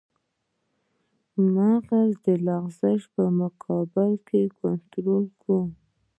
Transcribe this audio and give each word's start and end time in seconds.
موږ 1.53 1.83
د 2.25 2.27
لغزش 2.47 3.01
په 3.13 3.23
مقابل 3.39 4.11
کې 4.27 4.41
کنټرول 4.59 5.25
کوو 5.41 5.61